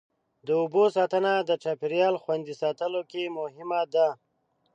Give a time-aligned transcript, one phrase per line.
[0.47, 4.07] د اوبو ساتنه د چاپېریال خوندي ساتلو کې مهمه ده.